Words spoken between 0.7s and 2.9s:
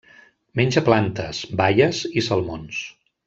plantes, baies i salmons.